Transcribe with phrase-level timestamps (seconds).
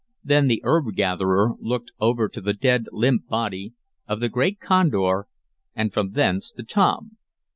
[0.23, 3.73] Then the herb gatherer looked over to the dead, limp body
[4.07, 5.27] of the great condor,
[5.75, 7.17] and from thence to Tom.